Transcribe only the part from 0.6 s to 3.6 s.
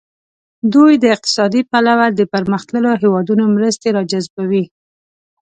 دوی د اقتصادي پلوه د پرمختللو هیوادونو